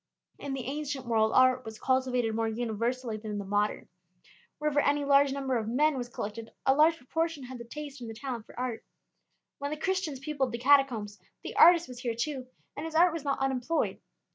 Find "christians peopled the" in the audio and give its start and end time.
9.77-10.57